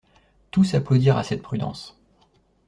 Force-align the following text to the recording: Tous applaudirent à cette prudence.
Tous 0.49 0.73
applaudirent 0.73 1.19
à 1.19 1.23
cette 1.23 1.43
prudence. 1.43 1.95